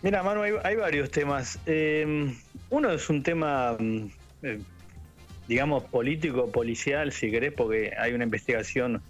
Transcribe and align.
Mira, 0.00 0.22
Manu, 0.22 0.42
hay, 0.62 0.76
varios 0.76 1.10
temas. 1.10 1.58
Em, 1.66 2.32
uno 2.70 2.92
es 2.92 3.10
un 3.10 3.20
tema, 3.24 3.76
mm, 3.76 4.06
eh, 4.44 4.60
digamos, 5.48 5.82
político, 5.84 6.52
policial, 6.52 7.10
si 7.10 7.32
querés, 7.32 7.52
porque 7.52 7.92
hay 7.98 8.12
una 8.12 8.22
investigación 8.22 9.02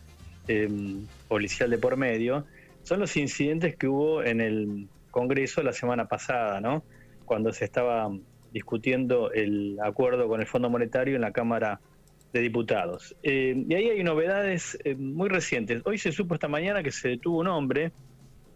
em, 0.47 1.05
policial 1.29 1.69
de 1.69 1.77
por 1.77 1.99
medio. 1.99 2.47
Son 2.85 3.01
los 3.01 3.19
incidentes 3.19 3.77
que 3.77 3.87
hubo 3.87 4.23
en 4.23 4.41
el 4.41 4.89
Congreso 5.11 5.63
la 5.63 5.75
semana 5.75 6.07
pasada, 6.09 6.59
¿no? 6.63 6.83
Cuando 7.27 7.53
se 7.53 7.67
estaba 7.67 8.11
discutiendo 8.51 9.31
el 9.31 9.79
acuerdo 9.85 10.27
con 10.27 10.41
el 10.41 10.47
Fondo 10.47 10.71
Monetario 10.71 11.17
en 11.17 11.21
la 11.21 11.33
Cámara 11.33 11.81
de 12.33 12.41
Diputados. 12.41 13.15
Em, 13.23 13.71
y 13.71 13.75
ahí 13.75 13.91
hay 13.91 14.03
novedades 14.03 14.79
muy 14.97 15.29
recientes. 15.29 15.83
Hoy 15.85 15.99
se 15.99 16.13
supo 16.13 16.33
esta 16.33 16.49
mañana 16.49 16.83
que 16.83 16.93
se 16.93 17.11
detuvo 17.11 17.41
un 17.41 17.49
hombre 17.49 17.93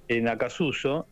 en 0.08 0.28
Acasuso, 0.28 1.06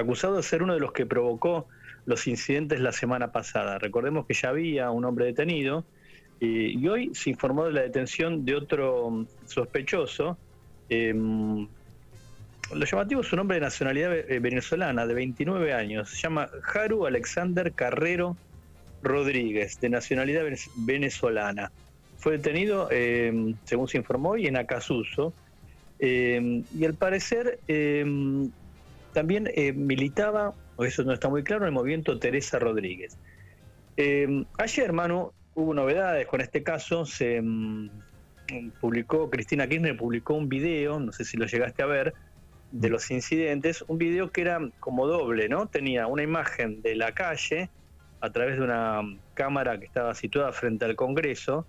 acusado 0.00 0.36
de 0.36 0.42
ser 0.42 0.62
uno 0.62 0.74
de 0.74 0.80
los 0.80 0.92
que 0.92 1.06
provocó 1.06 1.66
los 2.06 2.26
incidentes 2.26 2.80
la 2.80 2.92
semana 2.92 3.32
pasada. 3.32 3.78
Recordemos 3.78 4.26
que 4.26 4.34
ya 4.34 4.50
había 4.50 4.90
un 4.90 5.04
hombre 5.04 5.26
detenido 5.26 5.84
y 6.38 6.86
hoy 6.86 7.14
se 7.14 7.30
informó 7.30 7.64
de 7.64 7.72
la 7.72 7.82
detención 7.82 8.44
de 8.44 8.54
otro 8.54 9.26
sospechoso. 9.46 10.36
Em, 10.88 11.66
lo 12.74 12.84
llamativo 12.84 13.20
es 13.20 13.32
un 13.32 13.38
hombre 13.40 13.56
de 13.56 13.60
nacionalidad 13.62 14.14
eh, 14.14 14.38
venezolana 14.40 15.06
de 15.06 15.14
29 15.14 15.72
años. 15.72 16.10
Se 16.10 16.16
llama 16.16 16.48
Haru 16.74 17.06
Alexander 17.06 17.72
Carrero 17.72 18.36
Rodríguez, 19.02 19.80
de 19.80 19.88
nacionalidad 19.88 20.44
venezolana. 20.76 21.70
Fue 22.18 22.38
detenido, 22.38 22.90
em, 22.90 23.54
según 23.64 23.88
se 23.88 23.98
informó, 23.98 24.30
hoy 24.30 24.46
en 24.46 24.56
Acasuso. 24.56 25.32
Em, 25.98 26.64
y 26.76 26.84
al 26.84 26.94
parecer 26.94 27.58
también 29.16 29.48
eh, 29.54 29.72
militaba, 29.72 30.52
eso 30.78 31.02
no 31.02 31.14
está 31.14 31.30
muy 31.30 31.42
claro, 31.42 31.62
en 31.62 31.68
el 31.68 31.72
movimiento 31.72 32.18
Teresa 32.18 32.58
Rodríguez. 32.58 33.16
Eh, 33.96 34.44
ayer, 34.58 34.84
hermano, 34.84 35.32
hubo 35.54 35.72
novedades 35.72 36.26
con 36.26 36.42
este 36.42 36.62
caso. 36.62 37.06
Se 37.06 37.40
mm, 37.40 37.88
publicó, 38.78 39.30
Cristina 39.30 39.66
Kirchner 39.66 39.96
publicó 39.96 40.34
un 40.34 40.50
video, 40.50 41.00
no 41.00 41.12
sé 41.12 41.24
si 41.24 41.38
lo 41.38 41.46
llegaste 41.46 41.82
a 41.82 41.86
ver, 41.86 42.12
de 42.72 42.90
los 42.90 43.10
incidentes, 43.10 43.82
un 43.88 43.96
video 43.96 44.30
que 44.32 44.42
era 44.42 44.60
como 44.80 45.06
doble, 45.06 45.48
¿no? 45.48 45.66
Tenía 45.66 46.06
una 46.08 46.22
imagen 46.22 46.82
de 46.82 46.94
la 46.94 47.12
calle 47.12 47.70
a 48.20 48.28
través 48.28 48.58
de 48.58 48.64
una 48.64 49.00
cámara 49.32 49.80
que 49.80 49.86
estaba 49.86 50.14
situada 50.14 50.52
frente 50.52 50.84
al 50.84 50.94
Congreso 50.94 51.66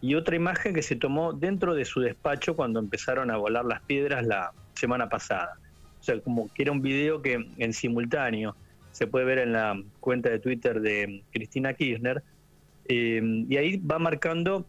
y 0.00 0.14
otra 0.14 0.36
imagen 0.36 0.72
que 0.72 0.82
se 0.82 0.94
tomó 0.94 1.32
dentro 1.32 1.74
de 1.74 1.84
su 1.84 1.98
despacho 1.98 2.54
cuando 2.54 2.78
empezaron 2.78 3.32
a 3.32 3.38
volar 3.38 3.64
las 3.64 3.82
piedras 3.82 4.24
la 4.24 4.52
semana 4.74 5.08
pasada 5.08 5.58
sea, 6.06 6.20
como 6.20 6.52
que 6.52 6.62
era 6.62 6.72
un 6.72 6.82
video 6.82 7.20
que 7.20 7.46
en 7.58 7.72
simultáneo 7.72 8.56
se 8.92 9.06
puede 9.06 9.26
ver 9.26 9.38
en 9.38 9.52
la 9.52 9.78
cuenta 10.00 10.30
de 10.30 10.38
Twitter 10.38 10.80
de 10.80 11.22
Cristina 11.30 11.74
Kirchner, 11.74 12.22
eh, 12.88 13.44
y 13.48 13.56
ahí 13.56 13.76
va 13.76 13.98
marcando, 13.98 14.66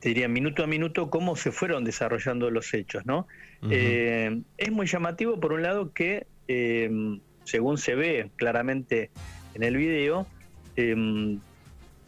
te 0.00 0.08
diría, 0.08 0.28
minuto 0.28 0.64
a 0.64 0.66
minuto, 0.66 1.10
cómo 1.10 1.36
se 1.36 1.52
fueron 1.52 1.84
desarrollando 1.84 2.50
los 2.50 2.72
hechos, 2.74 3.06
¿no? 3.06 3.26
Eh, 3.70 4.40
es 4.56 4.72
muy 4.72 4.86
llamativo, 4.86 5.38
por 5.38 5.52
un 5.52 5.62
lado, 5.62 5.92
que, 5.92 6.26
eh, 6.48 6.90
según 7.44 7.78
se 7.78 7.94
ve 7.94 8.30
claramente 8.36 9.10
en 9.54 9.62
el 9.62 9.76
video, 9.76 10.26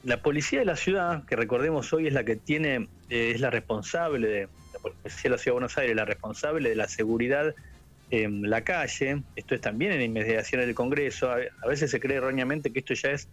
la 0.02 0.22
policía 0.22 0.60
de 0.60 0.64
la 0.64 0.76
ciudad, 0.76 1.24
que 1.26 1.36
recordemos 1.36 1.92
hoy 1.92 2.06
es 2.06 2.14
la 2.14 2.24
que 2.24 2.36
tiene, 2.36 2.88
es 3.10 3.40
la 3.40 3.50
responsable 3.50 4.26
de 4.26 4.48
la 4.72 4.78
policía 4.80 5.22
de 5.24 5.28
la 5.28 5.38
ciudad 5.38 5.52
de 5.52 5.60
Buenos 5.60 5.78
Aires, 5.78 5.94
la 5.94 6.04
responsable 6.04 6.70
de 6.70 6.74
la 6.74 6.88
seguridad 6.88 7.54
en 8.12 8.50
la 8.50 8.62
calle, 8.62 9.22
esto 9.36 9.54
es 9.54 9.62
también 9.62 9.92
en 9.92 10.02
inmediaciones 10.02 10.66
del 10.66 10.74
Congreso, 10.74 11.30
a, 11.30 11.66
veces 11.66 11.90
se 11.90 11.98
cree 11.98 12.18
erróneamente 12.18 12.70
que 12.70 12.80
esto 12.80 12.92
ya 12.92 13.12
es 13.12 13.26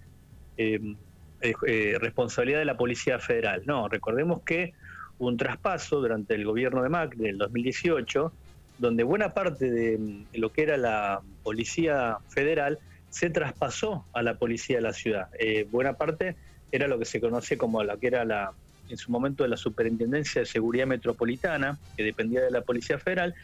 em, 0.56 0.96
eh, 1.42 1.98
responsabilidad 2.00 2.60
de 2.60 2.66
la 2.66 2.78
Policía 2.78 3.20
Federal. 3.20 3.64
No, 3.66 3.90
recordemos 3.90 4.42
que 4.44 4.74
un 5.18 5.36
traspaso 5.36 6.00
durante 6.00 6.34
el 6.34 6.46
gobierno 6.46 6.82
de 6.82 6.88
Macri 6.88 7.20
del 7.20 7.38
2018, 7.38 8.32
donde 8.78 9.04
buena 9.04 9.34
parte 9.34 9.70
de 9.70 10.00
lo 10.34 10.54
que 10.54 10.64
era 10.64 10.78
la 10.78 11.20
Policía 11.44 12.18
Federal 12.30 12.80
se 13.10 13.30
traspasó 13.30 14.06
a 14.14 14.24
la 14.24 14.36
Policía 14.36 14.78
de 14.78 14.84
la 14.84 14.94
Ciudad. 14.94 15.28
Eh, 15.38 15.68
buena 15.70 15.98
parte 15.98 16.38
era 16.72 16.88
lo 16.88 16.98
que 16.98 17.04
se 17.04 17.20
conoce 17.20 17.58
como 17.58 17.84
la 17.84 17.98
que 17.98 18.08
era 18.08 18.24
la 18.24 18.54
en 18.88 18.98
su 18.98 19.12
momento 19.12 19.46
la 19.46 19.58
Superintendencia 19.58 20.42
de 20.42 20.46
Seguridad 20.48 20.88
Metropolitana, 20.88 21.78
que 21.96 22.04
dependía 22.04 22.42
de 22.42 22.50
la 22.50 22.62
Policía 22.62 22.98
Federal, 22.98 23.36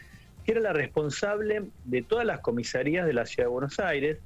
que 0.46 0.52
era 0.52 0.62
la 0.62 0.74
responsable 0.74 1.64
de 1.86 2.02
todas 2.04 2.26
las 2.26 2.40
comisarías 2.40 3.06
de 3.06 3.14
la 3.14 3.26
Ciudad 3.26 3.48
de 3.48 3.52
Buenos 3.52 3.80
Aires, 3.80 4.20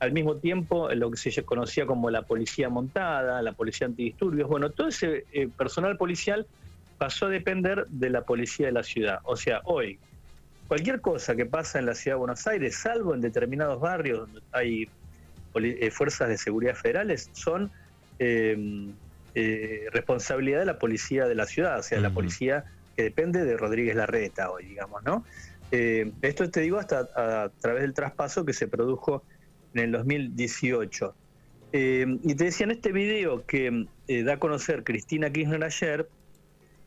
al 0.00 0.12
mismo 0.12 0.36
tiempo 0.36 0.88
lo 0.94 1.10
que 1.10 1.30
se 1.30 1.42
conocía 1.44 1.86
como 1.86 2.10
la 2.10 2.22
policía 2.22 2.68
montada, 2.68 3.40
la 3.42 3.52
policía 3.52 3.86
antidisturbios, 3.86 4.48
bueno, 4.48 4.70
todo 4.70 4.88
ese 4.88 5.24
eh, 5.32 5.48
personal 5.48 5.96
policial 5.96 6.46
pasó 6.98 7.26
a 7.26 7.28
depender 7.28 7.86
de 7.88 8.10
la 8.10 8.22
policía 8.22 8.66
de 8.66 8.72
la 8.72 8.82
ciudad. 8.82 9.20
O 9.24 9.36
sea, 9.36 9.60
hoy, 9.64 9.98
cualquier 10.68 11.00
cosa 11.00 11.36
que 11.36 11.46
pasa 11.46 11.78
en 11.78 11.86
la 11.86 11.94
Ciudad 11.94 12.16
de 12.16 12.20
Buenos 12.20 12.46
Aires, 12.46 12.76
salvo 12.76 13.14
en 13.14 13.20
determinados 13.20 13.80
barrios 13.80 14.20
donde 14.20 14.40
hay 14.52 14.88
eh, 15.54 15.90
fuerzas 15.90 16.28
de 16.28 16.38
seguridad 16.38 16.74
federales, 16.74 17.30
son 17.32 17.70
em, 18.18 18.92
eh, 19.34 19.86
responsabilidad 19.92 20.60
de 20.60 20.66
la 20.66 20.78
policía 20.78 21.26
de 21.26 21.34
la 21.34 21.46
ciudad, 21.46 21.78
o 21.78 21.82
sea, 21.82 22.00
la 22.00 22.10
policía 22.10 22.64
que 22.96 23.02
depende 23.02 23.44
de 23.44 23.56
Rodríguez 23.56 23.96
Larreta 23.96 24.50
hoy, 24.50 24.64
digamos, 24.64 25.02
¿no? 25.02 25.24
Eh, 25.72 26.12
esto 26.22 26.50
te 26.50 26.60
digo 26.60 26.78
hasta 26.78 27.08
a, 27.14 27.48
través 27.60 27.82
del 27.82 27.94
traspaso 27.94 28.44
que 28.44 28.52
se 28.52 28.66
produjo 28.68 29.22
en 29.74 29.84
el 29.84 29.92
2018. 29.92 31.14
Eh, 31.72 32.18
y 32.22 32.34
te 32.34 32.44
decía 32.44 32.64
en 32.64 32.72
este 32.72 32.90
video 32.90 33.46
que 33.46 33.86
eh, 34.08 34.22
da 34.24 34.34
a 34.34 34.38
conocer 34.38 34.82
Cristina 34.82 35.30
Kirchner 35.30 35.62
ayer, 35.62 36.08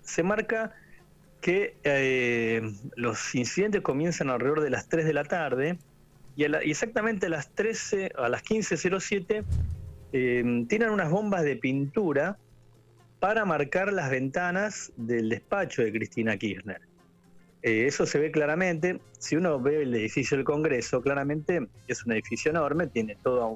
se 0.01 0.23
marca 0.23 0.73
que 1.39 1.75
los 2.95 3.35
incidentes 3.35 3.81
comienzan 3.81 4.29
alrededor 4.29 4.61
de 4.61 4.69
las 4.69 4.87
3 4.87 5.05
de 5.05 5.13
la 5.13 5.25
tarde 5.25 5.77
y, 6.37 6.45
exactamente 6.45 7.25
a 7.25 7.29
las 7.29 7.49
13, 7.49 8.13
a 8.17 8.29
las 8.29 8.43
15.07 8.45 9.43
tienen 10.67 10.89
unas 10.89 11.09
bombas 11.09 11.43
de 11.43 11.57
pintura 11.57 12.37
para 13.19 13.43
marcar 13.43 13.91
las 13.91 14.09
ventanas 14.09 14.93
del 14.95 15.29
despacho 15.29 15.81
de 15.81 15.91
Cristina 15.91 16.37
Kirchner. 16.37 16.81
Eh, 17.63 17.87
eso 17.87 18.05
se 18.05 18.19
ve 18.19 18.31
claramente. 18.31 18.99
Si 19.17 19.35
uno 19.35 19.59
ve 19.59 19.83
el 19.83 19.95
edificio 19.95 20.37
del 20.37 20.45
Congreso, 20.45 21.01
claramente 21.01 21.67
es 21.87 22.05
un 22.05 22.11
edificio 22.11 22.51
enorme, 22.51 22.87
tiene 22.87 23.17
toda 23.23 23.47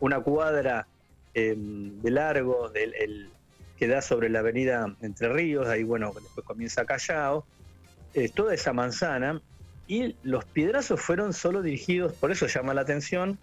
una 0.00 0.20
cuadra 0.20 0.86
em, 1.34 2.00
de 2.00 2.10
largo 2.10 2.70
que 3.76 3.88
da 3.88 4.02
sobre 4.02 4.28
la 4.28 4.40
avenida 4.40 4.94
Entre 5.00 5.28
Ríos, 5.28 5.66
ahí 5.68 5.82
bueno, 5.82 6.12
después 6.14 6.46
comienza 6.46 6.84
Callao, 6.84 7.46
toda 8.34 8.52
esa 8.52 8.72
manzana, 8.72 9.40
y 9.86 10.16
los 10.22 10.44
piedrazos 10.44 11.00
fueron 11.00 11.32
solo 11.32 11.62
dirigidos, 11.62 12.12
por 12.12 12.30
eso 12.30 12.46
llama 12.46 12.74
la 12.74 12.82
atención, 12.82 13.38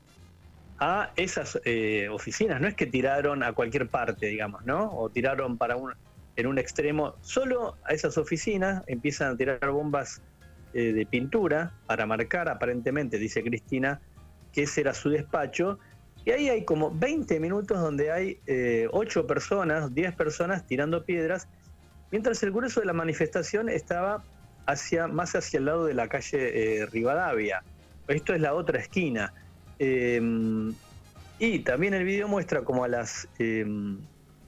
a 0.80 1.12
esas 1.16 1.60
eh, 1.66 2.08
oficinas. 2.10 2.62
No 2.62 2.68
es 2.68 2.76
que 2.76 2.86
tiraron 2.86 3.44
a 3.44 3.54
cualquier 3.54 3.88
parte, 3.88 4.28
digamos, 4.28 4.66
¿no? 4.66 4.92
O 4.92 5.10
tiraron 5.10 5.58
para 5.58 5.76
un, 5.76 5.94
en 6.36 6.48
un 6.48 6.58
extremo, 6.58 7.16
solo 7.22 7.78
a 7.86 7.94
esas 7.94 8.18
oficinas 8.18 8.84
empiezan 8.88 9.34
a 9.34 9.38
tirar 9.38 9.72
bombas 9.72 10.22
eh, 10.74 10.92
de 10.92 11.06
pintura 11.06 11.72
para 11.86 12.06
marcar, 12.06 12.50
aparentemente, 12.50 13.18
dice 13.18 13.42
Cristina, 13.44 14.02
que 14.52 14.64
ese 14.64 14.82
era 14.82 14.94
su 14.94 15.10
despacho. 15.10 15.80
Y 16.26 16.32
ahí 16.32 16.50
hay 16.50 16.66
como 16.66 16.92
20 16.92 17.40
minutos 17.40 17.80
donde 17.80 18.12
hay 18.12 18.40
eh, 18.48 18.88
8 18.92 19.28
personas, 19.28 19.94
10 19.94 20.16
personas 20.16 20.66
tirando 20.68 21.06
piedras, 21.06 21.48
mientras 22.12 22.44
el 22.44 22.52
grueso 22.52 22.82
de 22.82 22.88
la 22.88 22.94
manifestación 22.94 23.70
estaba 23.70 24.24
hacia, 24.66 25.08
más 25.08 25.36
hacia 25.36 25.60
el 25.60 25.66
lado 25.66 25.86
de 25.86 25.94
la 25.94 26.10
calle 26.10 26.82
eh, 26.82 26.86
Rivadavia. 26.88 27.64
Esto 28.08 28.34
es 28.34 28.42
la 28.42 28.54
otra 28.54 28.80
esquina. 28.80 29.34
Em, 29.80 30.74
y 31.40 31.60
también 31.60 31.94
el 31.94 32.04
video 32.04 32.28
muestra 32.28 32.62
como 32.64 32.84
a 32.84 32.88
las 32.88 33.28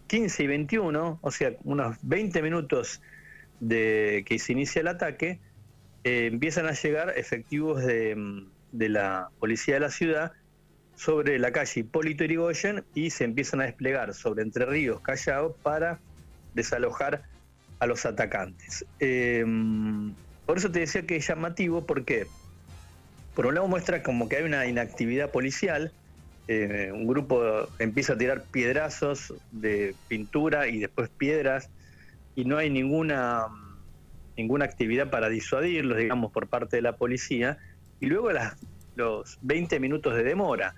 15 0.07 0.44
y 0.44 0.48
21, 0.48 1.19
o 1.21 1.31
sea, 1.31 1.54
unos 1.63 1.98
20 2.01 2.42
minutos 2.42 3.01
de 3.59 4.24
que 4.25 4.39
se 4.39 4.54
inicia 4.54 4.81
el 4.81 4.88
ataque, 4.88 5.39
eh, 6.04 6.27
empiezan 6.27 6.68
a 6.68 6.71
llegar 6.71 7.13
efectivos 7.18 7.83
de, 7.83 8.15
la 8.71 9.30
policía 9.39 9.75
de 9.75 9.80
la 9.81 9.92
ciudad 9.92 10.31
sobre 10.95 11.38
la 11.39 11.51
calle 11.51 11.81
Hipólito 11.81 12.24
Yrigoyen 12.24 12.83
y 12.95 13.09
se 13.09 13.24
empiezan 13.24 13.62
a 13.62 13.65
desplegar 13.65 14.13
sobre 14.13 14.44
Entre 14.44 14.65
Ríos, 14.65 15.01
Callao, 15.01 15.56
para 15.62 16.00
desalojar 16.54 17.24
a 17.80 17.86
los 17.86 18.06
atacantes. 18.06 18.86
Em, 19.00 20.13
por 20.45 20.57
eso 20.57 20.71
te 20.71 20.80
decía 20.80 21.06
que 21.06 21.18
es 21.18 21.27
llamativo, 21.27 21.86
porque 21.86 22.27
por 23.36 23.45
un 23.45 23.56
lado 23.56 23.68
muestra 23.68 24.01
como 24.01 24.27
que 24.30 24.38
hay 24.38 24.44
una 24.44 24.65
inactividad 24.65 25.30
policial, 25.30 25.92
eh, 26.47 26.91
un 26.94 27.07
grupo 27.07 27.67
empieza 27.77 28.13
a 28.13 28.17
tirar 28.17 28.44
piedrazos 28.44 29.33
de 29.51 29.95
pintura 30.07 30.67
y 30.67 30.79
después 30.79 31.09
piedras 31.09 31.69
y 32.35 32.45
no 32.45 32.57
hay 32.57 32.69
ninguna, 32.69 33.47
ninguna 34.38 34.65
actividad 34.65 35.09
para 35.09 35.27
disuadirlos, 35.27 35.97
digamos, 35.97 36.31
por 36.31 36.47
parte 36.47 36.77
de 36.77 36.83
la 36.83 36.95
policía. 36.95 37.57
Y 37.99 38.05
luego 38.05 38.29
los 38.95 39.38
20 39.41 39.79
minutos 39.79 40.15
de 40.15 40.23
demora. 40.23 40.75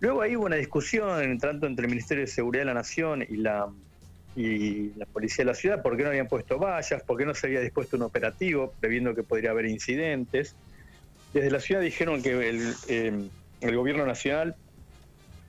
Luego 0.00 0.22
ahí 0.22 0.36
hubo 0.36 0.46
una 0.46 0.56
discusión 0.56 1.38
tanto 1.38 1.66
entre 1.66 1.84
el 1.84 1.90
Ministerio 1.90 2.22
de 2.22 2.28
Seguridad 2.28 2.62
de 2.62 2.66
la 2.66 2.74
Nación 2.74 3.22
y 3.28 3.36
la, 3.36 3.68
y 4.34 4.94
la 4.96 5.06
Policía 5.06 5.44
de 5.44 5.50
la 5.50 5.54
Ciudad, 5.54 5.82
por 5.82 5.96
qué 5.96 6.04
no 6.04 6.08
habían 6.08 6.28
puesto 6.28 6.58
vallas, 6.58 7.02
por 7.02 7.18
qué 7.18 7.26
no 7.26 7.34
se 7.34 7.48
había 7.48 7.60
dispuesto 7.60 7.96
un 7.96 8.02
operativo, 8.02 8.72
previendo 8.80 9.14
que 9.14 9.22
podría 9.22 9.50
haber 9.50 9.66
incidentes. 9.66 10.56
Desde 11.34 11.50
la 11.50 11.60
ciudad 11.60 11.80
dijeron 11.82 12.22
que 12.22 12.48
el, 12.48 12.74
eh, 12.88 13.28
el 13.60 13.76
gobierno 13.76 14.06
nacional 14.06 14.56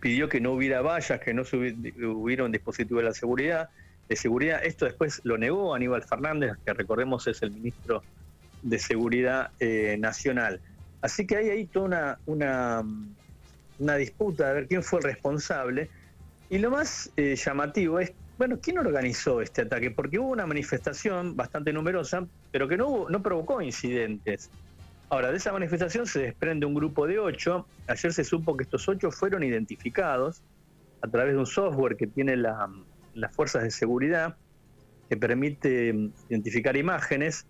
pidió 0.03 0.27
que 0.27 0.41
no 0.41 0.51
hubiera 0.51 0.81
vallas, 0.81 1.17
que 1.21 1.33
no 1.33 1.43
hubiera 1.43 2.43
un 2.43 2.51
dispositivo 2.51 2.99
de 2.99 3.05
la 3.05 3.13
seguridad, 3.13 3.69
de 4.09 4.17
seguridad. 4.17 4.59
Esto 4.61 4.83
después 4.83 5.21
lo 5.23 5.37
negó 5.37 5.73
Aníbal 5.73 6.03
Fernández, 6.03 6.57
que 6.65 6.73
recordemos 6.73 7.25
es 7.27 7.41
el 7.41 7.51
ministro 7.51 8.03
de 8.63 8.79
Seguridad 8.79 9.51
eh, 9.61 9.95
Nacional. 9.97 10.59
Así 11.01 11.25
que 11.25 11.37
hay 11.37 11.49
ahí 11.51 11.65
toda 11.67 11.85
una, 11.85 12.19
una, 12.25 12.83
una, 13.79 13.95
disputa 13.95 14.49
de 14.49 14.53
ver 14.55 14.67
quién 14.67 14.83
fue 14.83 14.99
el 14.99 15.05
responsable. 15.05 15.89
Y 16.49 16.57
lo 16.57 16.69
más 16.69 17.09
eh, 17.15 17.37
llamativo 17.37 18.01
es, 18.01 18.11
bueno, 18.37 18.59
¿quién 18.61 18.79
organizó 18.79 19.39
este 19.41 19.61
ataque? 19.61 19.89
Porque 19.89 20.19
hubo 20.19 20.31
una 20.31 20.45
manifestación 20.45 21.37
bastante 21.37 21.71
numerosa, 21.71 22.27
pero 22.51 22.67
que 22.67 22.75
no, 22.75 22.87
hubo, 22.89 23.09
no 23.09 23.23
provocó 23.23 23.61
incidentes. 23.61 24.49
Ahora, 25.09 25.31
de 25.31 25.37
esa 25.37 25.51
manifestación 25.51 26.07
se 26.07 26.21
desprende 26.21 26.65
un 26.65 26.73
grupo 26.73 27.05
de 27.05 27.19
ocho. 27.19 27.67
Ayer 27.87 28.13
se 28.13 28.23
supo 28.23 28.57
que 28.57 28.63
estos 28.63 28.87
ocho 28.89 29.11
fueron 29.11 29.43
identificados 29.43 30.41
a 31.01 31.07
través 31.07 31.33
de 31.33 31.39
un 31.39 31.45
software 31.45 31.97
que 31.97 32.07
tiene 32.07 32.37
las 32.37 33.35
fuerzas 33.35 33.63
de 33.63 33.71
seguridad, 33.71 34.37
que 35.09 35.17
permite 35.17 35.93
mm, 35.93 36.11
identificar 36.29 36.75
imágenes 36.77 37.45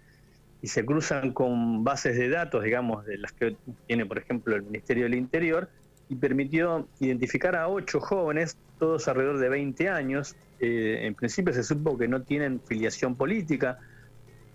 y 0.61 0.67
se 0.67 0.85
cruzan 0.85 1.33
con 1.33 1.83
bases 1.83 2.17
de 2.17 2.29
datos, 2.29 2.63
digamos, 2.63 3.05
de 3.05 3.17
las 3.17 3.31
que 3.33 3.55
tiene, 3.85 4.05
por 4.05 4.17
ejemplo, 4.17 4.55
el 4.55 4.63
Ministerio 4.63 5.03
del 5.03 5.15
Interior, 5.15 5.69
y 6.09 6.15
permitió 6.15 6.87
identificar 6.99 7.55
a 7.55 7.67
ocho 7.67 7.99
jóvenes, 7.99 8.57
todos 8.79 9.07
alrededor 9.07 9.39
de 9.39 9.49
20 9.49 9.89
años. 9.89 10.35
Eh, 10.59 10.99
en 11.05 11.15
principio 11.15 11.53
se 11.53 11.63
supo 11.63 11.97
que 11.97 12.07
no 12.07 12.23
tienen 12.23 12.61
filiación 12.61 13.15
política, 13.15 13.79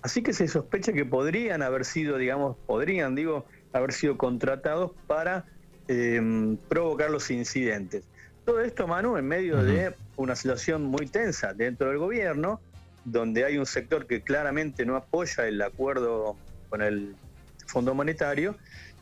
Así 0.02 0.22
que 0.22 0.32
se 0.32 0.46
sospecha 0.48 0.92
que 0.92 1.04
podrían 1.04 1.62
haber 1.62 1.84
sido, 1.84 2.18
digamos, 2.18 2.56
podrían, 2.66 3.14
digo, 3.14 3.46
haber 3.72 3.92
sido 3.92 4.16
contratados 4.16 4.92
para 5.06 5.44
em, 5.88 6.56
provocar 6.68 7.10
los 7.10 7.30
incidentes. 7.30 8.04
Todo 8.44 8.60
esto, 8.60 8.86
Manu, 8.86 9.16
en 9.16 9.26
medio 9.26 9.62
de 9.62 9.94
una 10.16 10.34
situación 10.34 10.84
muy 10.84 11.06
tensa 11.06 11.52
dentro 11.52 11.88
del 11.88 11.98
gobierno, 11.98 12.60
donde 13.04 13.44
hay 13.44 13.58
un 13.58 13.66
sector 13.66 14.06
que 14.06 14.22
claramente 14.22 14.86
no 14.86 14.96
apoya 14.96 15.46
el 15.46 15.60
acuerdo 15.60 16.36
con 16.70 16.80
el 16.82 17.14
Fondo 17.66 17.94
Monetario 17.94 18.56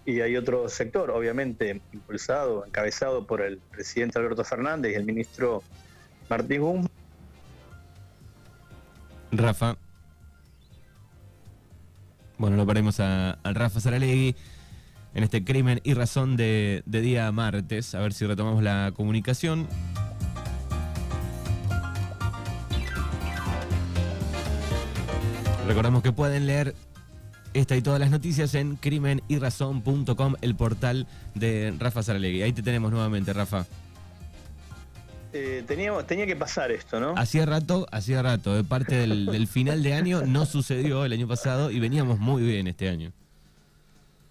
y 0.04 0.20
hay 0.20 0.37
otro 0.37 0.69
sector, 0.69 1.10
obviamente 1.10 1.81
impulsado, 1.93 2.64
encabezado 2.64 3.26
por 3.26 3.40
el 3.40 3.58
presidente 3.58 4.19
Alberto 4.19 4.44
Fernández 4.44 4.93
y 4.93 4.94
el 4.94 5.04
ministro 5.04 5.62
Martín 6.28 6.62
Guzmán. 6.62 6.90
Rafa, 9.32 9.76
bueno, 12.38 12.56
lo 12.56 12.67
paremos 12.67 13.00
a, 13.00 13.38
Rafa 13.44 13.81
Saralegui 13.81 14.37
en 15.15 15.25
este 15.25 15.44
crimen 15.44 15.81
y 15.85 15.94
razón 15.94 16.37
de, 16.37 16.83
día 16.87 17.31
martes. 17.33 17.94
A 17.94 18.00
ver 18.00 18.12
si 18.12 18.27
retomamos 18.27 18.62
la 18.62 18.93
comunicación. 18.94 19.67
Recordamos 25.67 26.03
que 26.03 26.12
pueden 26.12 26.47
leer 26.47 26.75
esta 27.55 27.77
y 27.77 27.83
todas 27.83 27.99
las 27.99 28.11
noticias 28.11 28.55
en 28.55 28.77
crimenyrazón.com, 28.77 30.35
el 30.43 30.55
portal 30.55 31.06
de 31.35 31.75
Rafa 31.79 32.03
Saralegui. 32.03 32.43
Ahí 32.43 32.53
te 32.53 32.62
tenemos 32.62 32.93
nuevamente, 32.93 33.32
Rafa. 33.32 33.67
Eh, 35.38 35.65
tenía 35.67 36.27
que 36.27 36.35
pasar 36.35 36.73
esto, 36.73 36.99
¿no? 36.99 37.15
Hacía 37.17 37.44
rato, 37.44 37.87
hacía 37.93 38.23
rato, 38.23 38.55
de 38.55 38.65
parte 38.65 38.94
del, 38.94 39.47
final 39.47 39.83
de 39.83 39.93
año 39.93 40.23
no 40.23 40.47
sucedió 40.47 41.05
el 41.05 41.12
año 41.12 41.29
pasado 41.29 41.71
y 41.71 41.79
veníamos 41.79 42.19
muy 42.19 42.43
bien 42.43 42.67
este 42.67 42.88
año. 42.88 43.12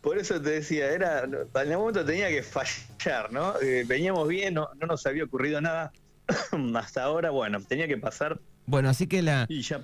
Por 0.01 0.17
eso 0.17 0.41
te 0.41 0.49
decía, 0.49 0.91
era, 0.91 1.25
en 1.25 1.35
algún 1.53 1.75
momento 1.75 2.03
tenía 2.03 2.29
que 2.29 2.41
fallar, 2.41 3.31
¿no? 3.31 3.53
Eh, 3.61 3.85
veníamos 3.87 4.27
bien, 4.27 4.55
no, 4.55 4.67
nos 4.87 5.05
había 5.05 5.25
ocurrido 5.25 5.61
nada 5.61 5.93
hasta 6.75 7.03
ahora, 7.03 7.29
bueno, 7.29 7.61
tenía 7.61 7.87
que 7.87 7.97
pasar. 7.97 8.39
Bueno, 8.65 8.89
así 8.89 9.05
que 9.05 9.21
la... 9.21 9.45
Y 9.47 9.61
ya, 9.61 9.83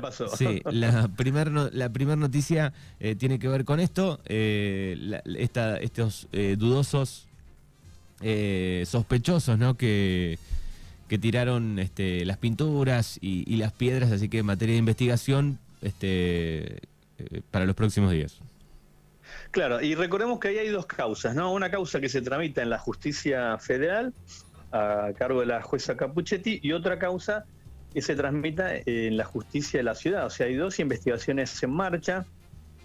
pasó. 0.00 0.34
Sí, 0.34 0.62
la 0.70 1.08
primera 1.08 1.68
la 1.72 1.90
primer 1.90 2.16
noticia 2.16 2.72
eh, 3.00 3.16
tiene 3.16 3.38
que 3.38 3.48
ver 3.48 3.66
con 3.66 3.80
esto, 3.80 4.18
estos 4.24 6.26
dudosos 6.32 7.27
eh, 8.20 8.84
sospechosos, 8.86 9.58
¿no? 9.58 9.76
Que, 9.76 10.38
que 11.08 11.18
tiraron 11.18 11.78
este, 11.78 12.24
las 12.24 12.36
pinturas 12.36 13.18
y, 13.20 13.56
las 13.56 13.72
piedras, 13.72 14.12
así 14.12 14.28
que 14.28 14.42
materia 14.42 14.74
de 14.74 14.78
investigación 14.78 15.58
este, 15.82 16.76
eh, 17.18 17.42
para 17.50 17.64
los 17.64 17.74
próximos 17.74 18.12
días. 18.12 18.40
Claro, 19.50 19.80
y 19.80 19.94
recordemos 19.94 20.38
que 20.38 20.48
ahí 20.48 20.58
hay 20.58 20.68
dos 20.68 20.86
causas, 20.86 21.34
¿no? 21.34 21.52
Una 21.52 21.70
causa 21.70 22.00
que 22.00 22.08
se 22.08 22.20
tramita 22.20 22.62
en 22.62 22.70
la 22.70 22.78
justicia 22.78 23.58
federal 23.58 24.12
a 24.72 25.10
cargo 25.16 25.40
de 25.40 25.46
la 25.46 25.62
jueza 25.62 25.96
Capuchetti 25.96 26.60
y 26.62 26.72
otra 26.72 26.98
causa 26.98 27.46
que 27.94 28.02
se 28.02 28.14
transmita 28.14 28.72
en 28.84 29.16
la 29.16 29.24
justicia 29.24 29.78
de 29.78 29.84
la 29.84 29.94
ciudad. 29.94 30.26
O 30.26 30.30
sea, 30.30 30.46
hay 30.46 30.56
dos 30.56 30.78
investigaciones 30.78 31.62
en 31.62 31.70
marcha 31.70 32.26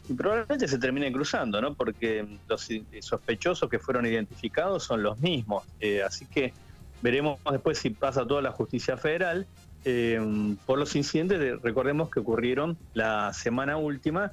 y 0.10 0.14
probablemente 0.14 0.68
se 0.68 0.78
terminen 0.78 1.14
cruzando, 1.14 1.62
¿no? 1.62 1.74
Porque 1.74 2.26
los 2.48 2.68
sospechosos 3.00 3.70
que 3.70 3.80
fueron 3.80 4.06
identificados 4.06 4.84
son 4.84 5.02
los 5.02 5.20
mismos. 5.20 5.64
Eh, 5.80 6.04
así 6.04 6.26
que 6.26 6.54
veremos 7.02 7.40
después 7.50 7.78
si 7.78 7.90
pasa 7.92 8.26
toda 8.26 8.42
la 8.42 8.52
justicia 8.52 8.98
federal 8.98 9.48
eh, 9.86 10.56
por 10.66 10.80
los 10.80 10.96
incidentes, 10.96 11.62
recordemos 11.62 12.10
que 12.10 12.20
ocurrieron 12.20 12.78
la 12.94 13.34
semana 13.34 13.78
última 13.78 14.32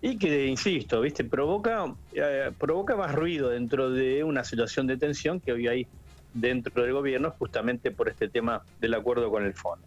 y 0.00 0.18
que, 0.18 0.46
insisto, 0.46 1.00
viste, 1.00 1.24
provoca, 1.24 1.94
eh, 2.12 2.52
provoca 2.58 2.96
más 2.96 3.14
ruido 3.14 3.50
dentro 3.50 3.90
de 3.90 4.24
una 4.24 4.44
situación 4.44 4.86
de 4.86 4.96
tensión 4.96 5.40
que 5.40 5.52
hoy 5.52 5.68
hay 5.68 5.86
dentro 6.32 6.82
del 6.82 6.92
gobierno 6.92 7.30
justamente 7.30 7.90
por 7.90 8.08
este 8.08 8.28
tema 8.28 8.62
del 8.80 8.94
acuerdo 8.94 9.30
con 9.30 9.44
el 9.44 9.54
fondo. 9.54 9.86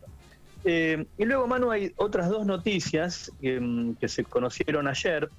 Eh, 0.64 1.06
y 1.18 1.26
luego, 1.26 1.48
Manu, 1.48 1.72
hay 1.72 1.94
otras 1.96 2.30
dos 2.30 2.46
noticias 2.46 3.32
mm, 3.42 3.94
que, 3.94 4.08
se 4.08 4.24
conocieron 4.26 4.88
ayer 4.88 5.30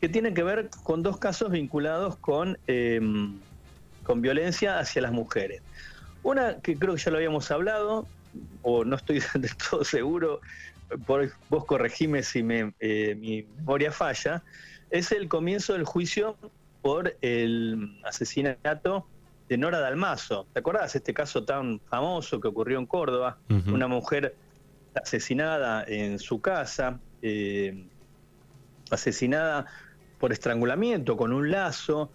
que 0.00 0.08
tienen 0.08 0.34
que 0.34 0.42
ver 0.42 0.68
con 0.82 1.02
dos 1.02 1.18
casos 1.18 1.50
vinculados 1.50 2.18
con, 2.18 2.58
em, 2.66 3.40
con 4.02 4.20
violencia 4.20 4.78
hacia 4.78 5.02
las 5.02 5.12
mujeres. 5.12 5.62
Una 6.22 6.60
que 6.60 6.78
creo 6.78 6.94
que 6.94 7.00
ya 7.00 7.10
lo 7.10 7.16
habíamos 7.16 7.50
hablado, 7.50 8.06
o 8.62 8.84
no 8.84 8.96
estoy 8.96 9.20
del 9.34 9.56
todo 9.56 9.84
seguro, 9.84 10.40
por, 11.06 11.32
vos 11.48 11.64
corregime 11.64 12.22
si 12.22 12.42
me, 12.42 12.74
eh, 12.80 13.14
mi 13.18 13.42
memoria 13.56 13.90
falla, 13.90 14.42
es 14.90 15.10
el 15.12 15.28
comienzo 15.28 15.72
del 15.72 15.84
juicio 15.84 16.36
por 16.82 17.16
el 17.22 17.98
asesinato 18.04 19.08
de 19.48 19.58
Nora 19.58 19.80
Dalmazo. 19.80 20.46
¿Te 20.52 20.60
acordás 20.60 20.94
este 20.94 21.12
caso 21.12 21.44
tan 21.44 21.80
famoso 21.80 22.40
que 22.40 22.48
ocurrió 22.48 22.78
en 22.78 22.86
Córdoba? 22.86 23.38
Una 23.66 23.88
mujer 23.88 24.34
asesinada 24.94 25.84
en 25.86 26.18
su 26.18 26.40
casa, 26.40 27.00
eh, 27.22 27.86
asesinada 28.90 29.66
por 30.18 30.32
estrangulamiento 30.32 31.16
con 31.16 31.32
un 31.32 31.50
lazo. 31.50 32.10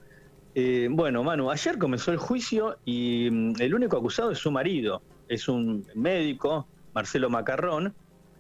Eh, 0.56 0.88
bueno, 0.90 1.24
Manu, 1.24 1.52
ayer 1.52 1.78
comenzó 1.78 2.12
el 2.12 2.18
juicio 2.18 2.78
y 2.86 3.30
mm, 3.30 3.54
el 3.60 3.74
único 3.74 3.98
acusado 3.98 4.32
es 4.32 4.40
su 4.40 4.52
marido, 4.52 5.02
es 5.28 5.48
un 5.48 5.86
médico, 5.96 6.68
Marcelo 6.94 7.30
Macarrón. 7.30 7.94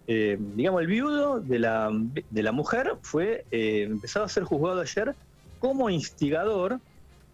Eh, 0.07 0.37
digamos, 0.55 0.81
el 0.81 0.87
viudo 0.87 1.39
de 1.39 1.59
la, 1.59 1.91
de 1.91 2.43
la 2.43 2.51
mujer 2.51 2.93
fue 3.03 3.45
empezado 3.51 4.25
a 4.25 4.29
ser 4.29 4.43
juzgado 4.43 4.81
ayer 4.81 5.13
como 5.59 5.91
instigador 5.91 6.79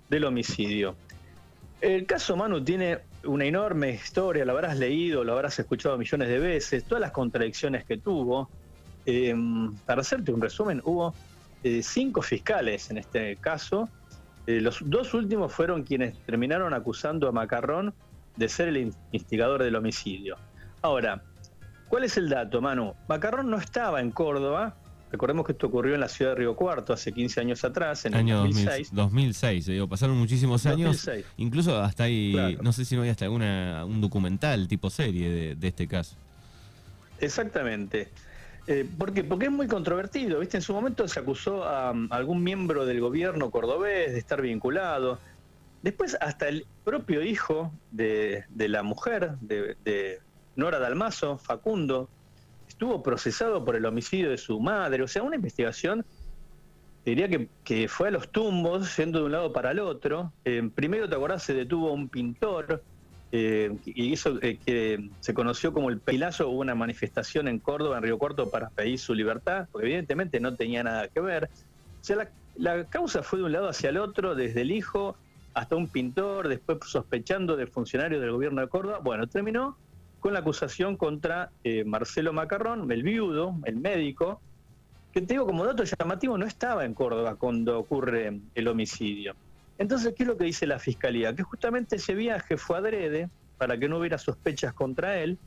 del 0.09 0.25
homicidio. 0.25 0.95
El 1.81 2.05
caso 2.05 2.35
Manu 2.35 2.63
tiene 2.63 2.99
una 3.25 3.45
enorme 3.45 3.91
historia, 3.91 4.45
lo 4.45 4.53
habrás 4.53 4.77
leído, 4.77 5.23
lo 5.23 5.33
habrás 5.33 5.59
escuchado 5.59 5.97
millones 5.97 6.29
de 6.29 6.39
veces, 6.39 6.83
todas 6.85 7.01
las 7.01 7.11
contradicciones 7.11 7.85
que 7.85 7.97
tuvo. 7.97 8.49
Em, 9.05 9.75
para 9.85 10.01
hacerte 10.01 10.31
un 10.31 10.41
resumen, 10.41 10.81
hubo 10.83 11.13
eh, 11.63 11.83
cinco 11.83 12.21
fiscales 12.21 12.89
en 12.89 12.97
este 12.97 13.35
caso. 13.37 13.89
Eh, 14.47 14.61
los 14.61 14.79
dos 14.81 15.13
últimos 15.13 15.51
fueron 15.53 15.83
quienes 15.83 16.17
terminaron 16.25 16.73
acusando 16.73 17.27
a 17.27 17.31
Macarrón 17.31 17.93
de 18.35 18.49
ser 18.49 18.69
el 18.69 18.93
instigador 19.11 19.63
del 19.63 19.75
homicidio. 19.75 20.37
Ahora, 20.81 21.23
¿cuál 21.87 22.03
es 22.03 22.17
el 22.17 22.29
dato, 22.29 22.61
Manu? 22.61 22.93
Macarrón 23.07 23.49
no 23.49 23.57
estaba 23.57 24.01
en 24.01 24.11
Córdoba 24.11 24.75
Recordemos 25.15 25.45
que 25.45 25.53
esto 25.53 25.67
ocurrió 25.67 25.93
en 25.93 26.01
la 26.01 26.09
ciudad 26.09 26.31
de 26.31 26.39
Río 26.39 26.57
Cuarto 26.57 26.91
hace 26.91 27.13
15 27.13 27.39
años 27.39 27.63
atrás, 27.63 28.03
en 28.03 28.15
el 28.15 28.27
2006. 28.27 28.89
2006, 28.91 29.65
digo, 29.67 29.87
pasaron 29.87 30.17
muchísimos 30.17 30.65
años. 30.65 31.09
Incluso 31.37 31.79
hasta 31.79 32.03
ahí, 32.03 32.57
no 32.61 32.73
sé 32.73 32.83
si 32.83 32.97
no 32.97 33.03
hay 33.03 33.11
hasta 33.11 33.23
alguna 33.23 33.85
un 33.85 34.01
documental 34.01 34.67
tipo 34.67 34.89
serie 34.89 35.55
de, 35.55 35.67
este 35.69 35.87
caso. 35.87 36.17
Exactamente. 37.21 38.09
Eh, 38.67 38.85
¿Por 38.97 39.13
qué? 39.13 39.23
Porque 39.23 39.45
es 39.45 39.51
muy 39.53 39.67
controvertido. 39.67 40.41
¿viste? 40.41 40.57
En 40.57 40.63
su 40.63 40.73
momento 40.73 41.07
se 41.07 41.21
acusó 41.21 41.63
a, 41.63 41.93
algún 42.09 42.43
miembro 42.43 42.85
del 42.85 42.99
gobierno 42.99 43.51
cordobés 43.51 44.11
de 44.11 44.19
estar 44.19 44.41
vinculado. 44.41 45.17
Después 45.81 46.17
hasta 46.19 46.49
el 46.49 46.65
propio 46.83 47.23
hijo 47.23 47.71
de, 47.91 48.43
la 48.53 48.83
mujer, 48.83 49.37
de, 49.39 50.19
Nora 50.57 50.79
Dalmazo, 50.79 51.37
Facundo, 51.37 52.09
estuvo 52.75 53.01
procesado 53.01 53.63
por 53.63 53.77
el 53.77 53.85
homicidio 53.85 54.29
de 54.29 54.37
su 54.37 54.59
madre. 54.59 55.01
O 55.01 55.07
sea, 55.07 55.23
una 55.23 55.37
investigación, 55.37 56.05
diría 57.05 57.29
que, 57.63 57.87
fue 57.87 58.09
a 58.09 58.11
los 58.11 58.29
tumbos, 58.29 58.97
yendo 58.97 59.19
de 59.19 59.25
un 59.25 59.31
lado 59.31 59.53
para 59.53 59.71
el 59.71 59.79
otro. 59.79 60.33
Eh, 60.43 60.69
primero, 60.75 61.07
¿te 61.07 61.15
acordás? 61.15 61.43
Se 61.43 61.53
detuvo 61.53 61.93
un 61.93 62.09
pintor 62.09 62.83
eh, 63.31 63.77
y 63.85 64.11
eso 64.11 64.37
eh, 64.41 64.59
que 64.65 65.09
se 65.21 65.33
conoció 65.33 65.71
como 65.71 65.89
el 65.89 65.99
Pelazo, 65.99 66.49
hubo 66.49 66.59
una 66.59 66.75
manifestación 66.75 67.47
en 67.47 67.59
Córdoba, 67.59 67.97
en 67.97 68.03
Río 68.03 68.17
Cuarto, 68.17 68.49
para 68.49 68.69
pedir 68.69 68.99
su 68.99 69.13
libertad, 69.13 69.69
porque 69.71 69.87
evidentemente 69.87 70.41
no 70.41 70.53
tenía 70.55 70.83
nada 70.83 71.07
que 71.07 71.21
ver. 71.21 71.45
O 71.45 72.03
sea, 72.03 72.29
la, 72.57 72.83
causa 72.85 73.23
fue 73.23 73.39
de 73.39 73.45
un 73.45 73.53
lado 73.53 73.69
hacia 73.69 73.89
el 73.89 73.97
otro, 73.97 74.35
desde 74.35 74.61
el 74.61 74.71
hijo 74.71 75.15
hasta 75.53 75.77
un 75.77 75.87
pintor, 75.87 76.49
después 76.49 76.79
sospechando 76.85 77.55
de 77.55 77.67
funcionarios 77.67 78.19
del 78.19 78.31
gobierno 78.31 78.59
de 78.59 78.67
Córdoba. 78.67 78.99
Bueno, 79.01 79.27
terminó 79.27 79.77
con 80.25 80.33
la 80.33 80.39
acusación 80.39 80.97
contra 80.97 81.51
eh, 81.63 81.83
Marcelo 81.83 82.33
Macarrón, 82.33 82.91
el 82.91 83.03
viudo, 83.03 83.59
el 83.63 83.75
médico, 83.75 84.41
que 85.13 85.21
te 85.21 85.35
digo 85.35 85.45
como 85.45 85.63
dato 85.63 85.83
llamativo, 85.83 86.35
no 86.35 86.47
estaba 86.47 86.83
en 86.83 86.95
Córdoba 86.95 87.35
cuando 87.35 87.77
ocurre 87.77 88.41
el 88.55 88.67
homicidio. 88.67 89.35
Entonces, 89.77 90.15
¿qué 90.17 90.23
es 90.23 90.27
lo 90.27 90.35
que 90.35 90.45
dice 90.45 90.65
la 90.65 90.79
Fiscalía? 90.79 91.35
Que 91.35 91.43
justamente 91.43 91.97
ese 91.97 92.15
viaje 92.15 92.57
fue 92.57 92.79
adrede 92.79 93.29
para 93.59 93.77
que 93.77 93.87
no 93.87 93.99
hubiera 93.99 94.17
sospechas 94.17 94.73
contra 94.73 95.19
él, 95.19 95.37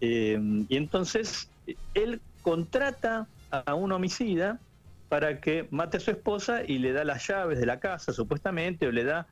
eh, 0.00 0.36
y 0.68 0.76
entonces 0.76 1.48
él 1.94 2.20
contrata 2.42 3.28
a 3.52 3.74
un 3.74 3.92
homicida 3.92 4.58
para 5.08 5.40
que 5.40 5.68
mate 5.70 5.98
a 5.98 6.00
su 6.00 6.10
esposa 6.10 6.62
y 6.66 6.78
le 6.78 6.92
da 6.92 7.04
las 7.04 7.24
llaves 7.24 7.60
de 7.60 7.66
la 7.66 7.78
casa, 7.78 8.12
supuestamente, 8.12 8.88
o 8.88 8.90
le 8.90 9.04
da 9.04 9.28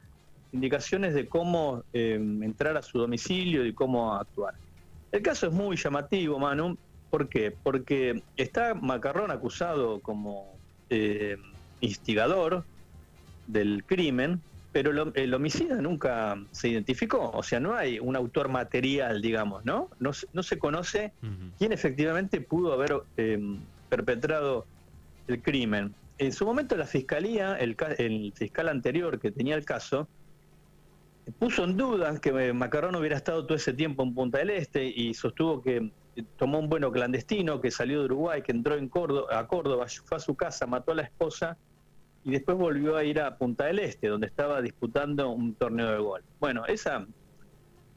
indicaciones 0.52 1.12
de 1.12 1.28
cómo 1.28 1.82
eh, 1.92 2.14
entrar 2.14 2.76
a 2.76 2.82
su 2.82 3.00
domicilio 3.00 3.66
y 3.66 3.72
cómo 3.72 4.14
actuar. 4.14 4.54
El 5.12 5.22
caso 5.22 5.46
es 5.46 5.52
muy 5.52 5.76
llamativo, 5.76 6.38
Manu. 6.38 6.76
¿Por 7.10 7.28
qué? 7.28 7.54
Porque 7.62 8.22
está 8.36 8.74
Macarrón 8.74 9.30
acusado 9.30 10.00
como 10.00 10.56
eh, 10.90 11.36
instigador, 11.80 12.64
del 13.46 13.84
crimen, 13.84 14.40
pero 14.72 15.12
el 15.14 15.34
homicida 15.34 15.76
nunca 15.80 16.38
se 16.50 16.68
identificó, 16.68 17.30
o 17.30 17.42
sea, 17.42 17.60
no 17.60 17.74
hay 17.74 17.98
un 17.98 18.14
autor 18.14 18.48
material, 18.48 19.22
digamos, 19.22 19.64
¿no? 19.64 19.88
No, 20.00 20.12
se 20.12 20.58
conoce 20.58 21.12
quién 21.58 21.72
efectivamente 21.72 22.40
pudo 22.40 22.74
haber 22.74 22.94
em, 23.16 23.60
perpetrado 23.88 24.66
el 25.28 25.40
crimen. 25.40 25.94
En 26.18 26.32
su 26.32 26.44
momento 26.44 26.76
la 26.76 26.86
fiscalía, 26.86 27.56
el, 27.56 27.76
el, 27.98 28.32
fiscal 28.34 28.68
anterior 28.68 29.18
que 29.18 29.30
tenía 29.30 29.54
el 29.54 29.64
caso, 29.64 30.08
puso 31.32 31.64
en 31.64 31.76
duda 31.76 32.18
que 32.20 32.52
Macarrón 32.52 32.94
hubiera 32.96 33.16
estado 33.16 33.44
todo 33.44 33.56
ese 33.56 33.72
tiempo 33.72 34.02
en 34.02 34.14
Punta 34.14 34.38
del 34.38 34.50
Este 34.50 34.84
y 34.84 35.14
sostuvo 35.14 35.62
que 35.62 35.90
tomó 36.36 36.58
un 36.58 36.68
vuelo 36.68 36.90
clandestino, 36.92 37.60
que 37.60 37.70
salió 37.70 38.00
de 38.00 38.04
Uruguay, 38.06 38.42
que 38.42 38.52
entró 38.52 38.76
en 38.76 38.88
Córdoba, 38.88 39.38
a 39.38 39.46
Córdoba, 39.46 39.86
fue 40.04 40.16
a 40.16 40.20
su 40.20 40.34
casa, 40.34 40.66
mató 40.66 40.92
a 40.92 40.94
la 40.94 41.02
esposa 41.02 41.56
y 42.24 42.30
después 42.30 42.56
volvió 42.56 42.96
a 42.96 43.04
ir 43.04 43.20
a 43.20 43.36
Punta 43.36 43.66
del 43.66 43.80
Este, 43.80 44.08
donde 44.08 44.26
estaba 44.26 44.62
disputando 44.62 45.30
un 45.30 45.54
torneo 45.54 45.90
de 45.90 45.98
golf. 45.98 46.24
Bueno, 46.40 46.64
esa 46.66 47.06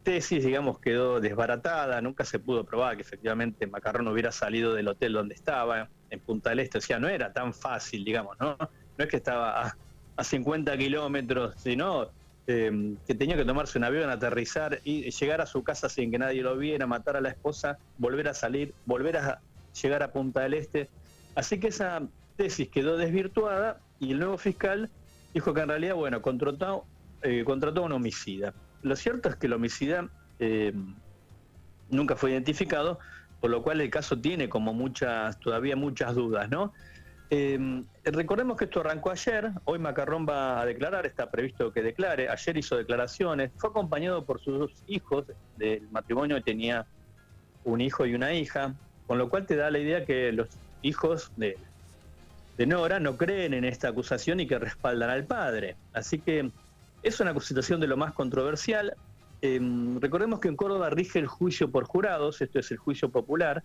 tesis, 0.04 0.44
digamos, 0.44 0.80
quedó 0.80 1.20
desbaratada, 1.20 2.02
nunca 2.02 2.26
se 2.26 2.40
pudo 2.40 2.64
probar 2.64 2.96
que 2.96 3.04
efectivamente 3.04 3.68
Macarrón 3.68 4.08
hubiera 4.08 4.32
salido 4.32 4.74
del 4.74 4.88
hotel 4.88 5.14
donde 5.14 5.36
estaba, 5.36 5.90
en 6.10 6.20
Punta 6.20 6.50
del 6.50 6.60
Este, 6.60 6.80
o 6.80 6.82
sea, 6.82 7.00
no 7.00 7.08
era 7.08 7.32
tan 7.32 7.54
fácil, 7.54 8.04
digamos, 8.04 8.38
¿no? 8.40 8.58
No 8.58 9.06
es 9.06 9.08
que 9.08 9.18
estaba 9.18 9.68
a, 9.68 9.78
a 10.16 10.24
50 10.24 10.78
kilómetros, 10.78 11.56
sino 11.58 12.10
eh, 12.52 12.96
que 13.06 13.14
tenía 13.14 13.38
que 13.38 13.46
tomarse 13.46 13.78
un 13.78 13.84
avión, 13.84 14.10
aterrizar 14.10 14.80
y 14.84 15.12
llegar 15.12 15.40
a 15.40 15.46
su 15.46 15.64
casa 15.64 15.88
sin 15.88 16.10
que 16.10 16.18
nadie 16.18 16.42
lo 16.42 16.58
viera, 16.58 16.88
matar 16.88 17.16
a 17.16 17.22
la 17.22 17.30
esposa, 17.30 17.78
volver 18.00 18.28
a 18.28 18.34
salir, 18.34 18.74
volver 18.88 19.18
a 19.18 19.40
llegar 19.80 20.02
a 20.02 20.12
Punta 20.12 20.42
del 20.42 20.56
Este. 20.56 20.90
Así 21.36 21.60
que 21.60 21.68
esa 21.68 22.02
tesis 22.38 22.68
quedó 22.70 22.98
desvirtuada 22.98 23.80
y 24.00 24.14
el 24.14 24.20
nuevo 24.20 24.40
fiscal 24.40 24.90
dijo 25.32 25.54
que 25.54 25.62
en 25.62 25.70
realidad, 25.70 25.94
bueno, 25.94 26.24
contrató, 26.24 26.86
eh, 27.22 27.44
contrató 27.46 27.82
a 27.82 27.86
un 27.86 27.92
homicida. 27.92 28.56
Lo 28.82 28.96
cierto 28.96 29.30
es 29.30 29.36
que 29.36 29.46
el 29.46 29.54
homicida 29.54 30.10
eh, 30.40 30.74
nunca 31.92 32.16
fue 32.16 32.32
identificado, 32.32 32.98
por 33.42 33.52
lo 33.52 33.62
cual 33.62 33.80
el 33.80 33.92
caso 33.92 34.20
tiene 34.20 34.50
como 34.50 34.74
muchas, 34.74 35.40
todavía 35.40 35.76
muchas 35.76 36.16
dudas, 36.16 36.50
¿no? 36.50 36.74
Eh, 37.32 37.84
recordemos 38.06 38.58
que 38.58 38.66
esto 38.66 38.80
arrancó 38.80 39.12
ayer, 39.12 39.52
hoy 39.66 39.78
Macarrón 39.78 40.26
va 40.28 40.62
a 40.62 40.66
declarar, 40.66 41.06
está 41.06 41.30
previsto 41.30 41.72
que 41.72 41.84
declare, 41.84 42.28
ayer 42.28 42.58
hizo 42.58 42.76
declaraciones, 42.76 43.52
fue 43.58 43.70
acompañado 43.70 44.26
por 44.26 44.42
sus 44.42 44.58
dos 44.58 44.72
hijos 44.88 45.26
del 45.58 45.88
matrimonio, 45.92 46.42
tenía 46.42 46.88
un 47.64 47.82
hijo 47.82 48.06
y 48.06 48.16
una 48.16 48.34
hija, 48.34 48.74
con 49.06 49.20
lo 49.20 49.30
cual 49.30 49.46
te 49.46 49.56
da 49.56 49.70
la 49.70 49.78
idea 49.78 50.06
que 50.06 50.32
los 50.32 50.48
hijos 50.82 51.32
de 51.38 51.58
de 52.60 52.68
Nora 52.68 53.00
no 53.00 53.16
creen 53.16 53.54
en 53.54 53.64
esta 53.64 53.88
acusación 53.88 54.42
y 54.42 54.46
que 54.46 54.60
respaldan 54.60 55.10
al 55.10 55.24
padre. 55.24 55.78
Así 55.94 56.20
que 56.20 56.52
es 57.02 57.20
una 57.22 57.32
acusación 57.32 57.80
de 57.80 57.88
lo 57.88 57.96
más 57.96 58.12
controversial. 58.12 58.98
Em, 59.42 59.98
recordemos 60.02 60.42
que 60.42 60.50
en 60.50 60.58
Córdoba 60.58 60.90
rige 60.90 61.20
el 61.20 61.28
juicio 61.28 61.72
por 61.72 61.86
jurados, 61.86 62.42
esto 62.42 62.60
es 62.60 62.70
el 62.72 62.78
juicio 62.78 63.08
popular. 63.08 63.64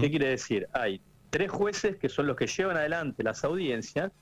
¿Qué 0.00 0.10
quiere 0.10 0.30
decir? 0.30 0.66
Hay 0.72 1.00
tres 1.32 1.50
jueces 1.50 1.96
que 1.96 2.10
son 2.10 2.26
los 2.26 2.36
que 2.36 2.46
llevan 2.46 2.76
adelante 2.76 3.22
las 3.22 3.42
audiencias, 3.42 4.12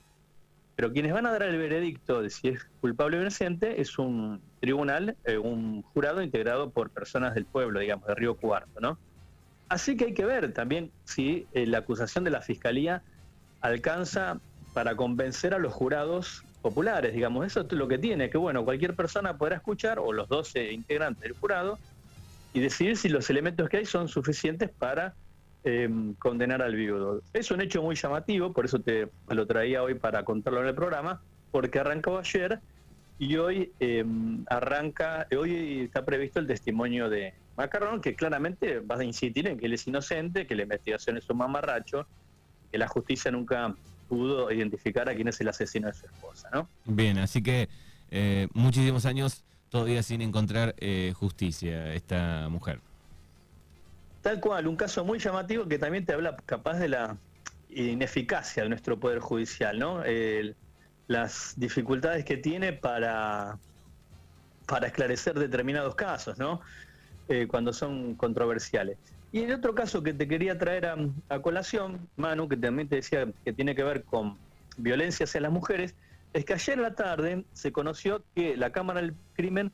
pero 0.77 0.93
quienes 0.93 1.11
van 1.11 1.25
a 1.25 1.31
dar 1.33 1.43
el 1.43 1.57
veredicto 1.57 2.21
de 2.21 2.29
si 2.29 2.47
es 2.47 2.63
culpable 2.79 3.17
o 3.17 3.21
inocente 3.21 3.81
es 3.81 3.99
un 3.99 4.41
tribunal, 4.61 5.17
eh, 5.25 5.37
un 5.37 5.81
jurado 5.81 6.21
integrado 6.21 6.69
por 6.69 6.89
personas 6.89 7.35
del 7.35 7.43
pueblo, 7.43 7.81
digamos, 7.81 8.07
de 8.07 8.15
Río 8.15 8.35
Cuarto, 8.35 8.79
¿no? 8.79 8.97
Así 9.67 9.97
que 9.97 10.05
hay 10.05 10.13
que 10.13 10.23
ver 10.23 10.53
también 10.53 10.89
si 11.03 11.45
eh, 11.51 11.65
la 11.65 11.79
acusación 11.79 12.23
de 12.23 12.31
la 12.31 12.39
fiscalía 12.39 13.03
alcanza 13.59 14.39
para 14.73 14.95
convencer 14.95 15.53
a 15.53 15.59
los 15.59 15.73
jurados 15.73 16.45
populares, 16.61 17.13
digamos, 17.13 17.45
eso 17.45 17.59
es 17.59 17.71
lo 17.73 17.89
que 17.89 17.97
tiene, 17.97 18.29
que 18.29 18.37
bueno, 18.37 18.63
cualquier 18.63 18.95
persona 18.95 19.37
podrá 19.37 19.57
escuchar, 19.57 19.99
o 19.99 20.13
los 20.13 20.29
12 20.29 20.71
integrantes 20.71 21.23
del 21.23 21.33
jurado, 21.33 21.77
y 22.53 22.61
decidir 22.61 22.95
si 22.95 23.09
los 23.09 23.29
elementos 23.29 23.67
que 23.67 23.77
hay 23.77 23.85
son 23.85 24.07
suficientes 24.07 24.69
para 24.69 25.13
em, 25.63 26.13
condenar 26.15 26.61
al 26.61 26.75
viudo. 26.75 27.21
Es 27.33 27.51
un 27.51 27.61
hecho 27.61 27.81
muy 27.81 27.95
llamativo, 27.95 28.53
por 28.53 28.65
eso 28.65 28.79
te 28.79 29.09
lo 29.29 29.45
traía 29.45 29.83
hoy 29.83 29.95
para 29.95 30.23
contarlo 30.23 30.61
en 30.61 30.67
el 30.67 30.75
programa, 30.75 31.21
porque 31.51 31.79
arrancó 31.79 32.17
ayer 32.17 32.59
y 33.19 33.37
hoy 33.37 33.71
em, 33.79 34.43
arranca, 34.49 35.27
hoy 35.37 35.81
está 35.81 36.03
previsto 36.03 36.39
el 36.39 36.47
testimonio 36.47 37.09
de 37.09 37.33
Macarrón, 37.55 38.01
que 38.01 38.15
claramente 38.15 38.79
va 38.79 38.95
a 38.95 39.03
insistir 39.03 39.47
en 39.47 39.59
que 39.59 39.67
él 39.67 39.73
es 39.73 39.85
inocente, 39.85 40.47
que 40.47 40.55
la 40.55 40.63
investigación 40.63 41.17
es 41.17 41.29
un 41.29 41.37
mamarracho, 41.37 42.07
que 42.71 42.77
la 42.77 42.87
justicia 42.87 43.29
nunca 43.29 43.75
pudo 44.09 44.51
identificar 44.51 45.07
a 45.07 45.15
quién 45.15 45.27
es 45.27 45.39
el 45.39 45.49
asesino 45.49 45.87
de 45.87 45.93
su 45.93 46.05
esposa, 46.05 46.49
¿no? 46.51 46.67
Bien, 46.85 47.17
así 47.19 47.43
que 47.43 47.69
eh, 48.09 48.47
muchísimos 48.53 49.05
años 49.05 49.43
todavía 49.69 50.03
sin 50.03 50.21
encontrar 50.21 50.75
eh, 50.79 51.13
justicia 51.15 51.93
esta 51.93 52.49
mujer. 52.49 52.81
Tal 54.21 54.39
cual, 54.39 54.67
un 54.67 54.75
caso 54.75 55.03
muy 55.03 55.19
llamativo 55.19 55.67
que 55.67 55.79
también 55.79 56.05
te 56.05 56.13
habla 56.13 56.37
capaz 56.45 56.77
de 56.77 56.89
la 56.89 57.17
ineficacia 57.69 58.63
de 58.63 58.69
nuestro 58.69 58.99
Poder 58.99 59.19
Judicial, 59.19 59.79
¿no? 59.79 60.03
las 61.07 61.53
dificultades 61.57 62.23
que 62.23 62.37
tiene 62.37 62.71
para, 62.71 63.57
para 64.65 64.87
esclarecer 64.87 65.37
determinados 65.37 65.95
casos, 65.95 66.37
¿no? 66.37 66.61
Eh, 67.27 67.47
cuando 67.47 67.73
son 67.73 68.15
controversiales. 68.15 68.97
Y 69.31 69.39
el 69.39 69.53
otro 69.53 69.73
caso 69.73 70.03
que 70.03 70.13
te 70.13 70.27
quería 70.27 70.57
traer 70.57 70.85
a, 70.85 71.41
colación, 71.41 72.09
Manu, 72.17 72.49
que 72.49 72.57
también 72.57 72.89
te 72.89 72.97
decía 72.97 73.27
que 73.45 73.53
tiene 73.53 73.75
que 73.75 73.83
ver 73.83 74.03
con 74.03 74.37
violencia 74.77 75.23
hacia 75.23 75.41
las 75.41 75.51
mujeres, 75.51 75.95
es 76.33 76.45
que 76.45 76.53
ayer 76.53 76.77
en 76.77 76.83
la 76.83 76.95
tarde 76.95 77.45
se 77.53 77.71
conoció 77.71 78.23
que 78.35 78.57
la 78.57 78.71
Cámara 78.71 79.01
del 79.01 79.13
Crimen 79.33 79.71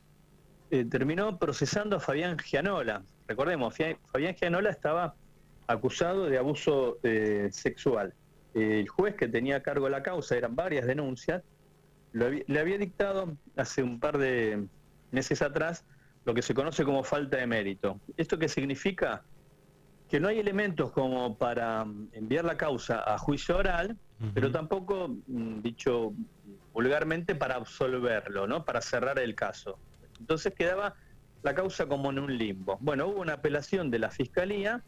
eh, 0.71 0.85
terminó 0.85 1.37
procesando 1.37 1.97
a 1.97 1.99
Fabián 1.99 2.37
Gianola. 2.37 3.03
Recordemos, 3.27 3.75
Fabián 4.11 4.35
Gianola 4.35 4.69
estaba 4.69 5.15
acusado 5.67 6.25
de 6.25 6.37
abuso 6.37 6.97
eh, 7.03 7.49
sexual. 7.51 8.13
el 8.53 8.87
juez 8.87 9.15
que 9.15 9.27
tenía 9.27 9.57
a 9.57 9.63
cargo 9.63 9.89
la 9.89 10.01
causa, 10.01 10.35
eran 10.35 10.55
varias 10.55 10.87
denuncias, 10.87 11.43
le 12.13 12.59
había 12.59 12.77
dictado 12.77 13.37
hace 13.55 13.83
un 13.83 13.99
par 13.99 14.17
de 14.17 14.65
meses 15.11 15.41
atrás 15.41 15.85
lo 16.25 16.33
que 16.33 16.41
se 16.41 16.53
conoce 16.53 16.83
como 16.83 17.03
falta 17.03 17.37
de 17.37 17.45
mérito. 17.45 17.99
¿Esto 18.17 18.39
qué 18.39 18.47
significa? 18.47 19.23
que 20.09 20.19
no 20.19 20.27
hay 20.27 20.39
elementos 20.39 20.91
como 20.91 21.37
para 21.37 21.85
mm, 21.85 22.09
enviar 22.13 22.45
la 22.45 22.57
causa 22.57 23.03
a 23.05 23.17
juicio 23.17 23.57
oral, 23.57 23.97
pero 24.33 24.51
tampoco, 24.51 25.09
mm, 25.27 25.61
dicho 25.61 26.13
vulgarmente, 26.73 27.35
para 27.35 27.55
absolverlo, 27.55 28.47
¿no? 28.47 28.65
Para 28.65 28.81
cerrar 28.81 29.19
el 29.19 29.35
caso. 29.35 29.77
Entonces 30.19 30.53
quedaba 30.53 30.95
la 31.43 31.53
causa 31.55 31.85
como 31.85 32.09
en 32.11 32.19
un 32.19 32.37
limbo. 32.37 32.77
Bueno, 32.81 33.07
hubo 33.07 33.21
una 33.21 33.33
apelación 33.33 33.91
de 33.91 33.99
la 33.99 34.09
Fiscalía 34.09 34.83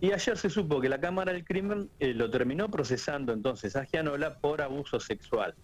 Y 0.00 0.12
ayer 0.12 0.38
se 0.38 0.48
supo 0.48 0.80
que 0.80 0.88
la 0.88 1.00
Cámara 1.00 1.32
del 1.32 1.44
Crimen 1.44 1.90
eh, 1.98 2.14
lo 2.14 2.30
terminó 2.30 2.70
procesando 2.70 3.32
entonces 3.32 3.74
a 3.74 3.84
Gianola 3.84 4.38
por 4.38 4.62
abuso 4.62 5.00
sexual. 5.00 5.54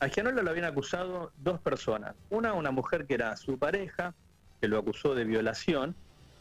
A 0.00 0.08
Gianola 0.08 0.42
lo 0.42 0.50
habían 0.50 0.64
acusado 0.64 1.32
dos 1.36 1.60
personas. 1.60 2.14
Una, 2.30 2.54
una 2.54 2.70
mujer 2.70 3.06
que 3.06 3.14
era 3.14 3.36
su 3.36 3.58
pareja, 3.58 4.14
que 4.60 4.68
lo 4.68 4.78
acusó 4.78 5.14
de 5.14 5.24
violación, 5.24 5.94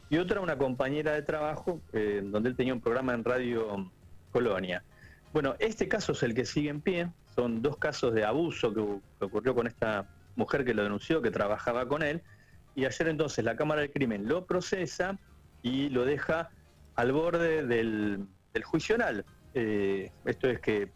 y 0.09 0.17
otra, 0.19 0.39
una 0.39 0.57
compañera 0.57 1.13
de 1.13 1.21
trabajo, 1.21 1.81
eh, 1.91 2.21
donde 2.23 2.49
él 2.49 2.55
tenía 2.55 2.73
un 2.73 2.81
programa 2.81 3.13
en 3.13 3.23
Radio 3.23 3.91
Colonia. 4.31 4.83
Bueno, 5.33 5.55
este 5.59 5.87
caso 5.87 6.11
es 6.11 6.23
el 6.23 6.33
que 6.33 6.45
sigue 6.45 6.69
en 6.69 6.81
pie. 6.81 7.09
Son 7.35 7.61
dos 7.61 7.77
casos 7.77 8.13
de 8.13 8.23
abuso 8.23 8.73
que 8.73 9.25
ocurrió 9.25 9.55
con 9.55 9.67
esta 9.67 10.07
mujer 10.35 10.65
que 10.65 10.73
lo 10.73 10.83
denunció, 10.83 11.21
que 11.21 11.31
trabajaba 11.31 11.87
con 11.87 12.03
él. 12.03 12.21
Y 12.75 12.85
ayer 12.85 13.07
entonces 13.07 13.43
la 13.45 13.55
Cámara 13.55 13.81
del 13.81 13.91
Crimen 13.91 14.27
lo 14.27 14.45
procesa 14.45 15.17
y 15.61 15.89
lo 15.89 16.05
deja 16.05 16.49
al 16.95 17.11
borde 17.11 17.65
del, 17.65 18.27
juicio 18.63 18.95
oral. 18.95 19.25
Eh, 19.53 20.11
esto 20.25 20.49
es 20.49 20.59
que 20.59 20.89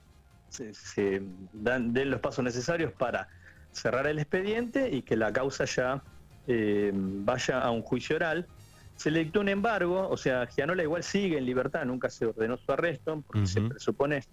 se, 0.49 1.21
dan 1.53 1.93
den 1.93 2.09
los 2.09 2.19
pasos 2.19 2.43
necesarios 2.43 2.91
para 2.93 3.27
cerrar 3.71 4.07
el 4.07 4.19
expediente 4.19 4.89
y 4.89 5.01
que 5.01 5.15
la 5.15 5.31
causa 5.31 5.65
ya 5.65 6.01
eh, 6.47 6.91
vaya 6.93 7.59
a 7.61 7.71
un 7.71 7.81
juicio 7.81 8.15
oral. 8.15 8.47
Se 8.95 9.11
le 9.11 9.19
dictó 9.19 9.41
un 9.41 9.49
embargo, 9.49 10.09
o 10.09 10.17
sea, 10.17 10.47
Gianola 10.47 10.81
igual 10.81 11.03
sigue 11.03 11.37
en 11.37 11.45
libertad, 11.45 11.85
nunca 11.85 12.09
se 12.09 12.25
ordenó 12.25 12.57
su 12.57 12.71
arresto, 12.71 13.23
porque 13.27 13.45
se 13.45 13.61
presupone 13.61 14.23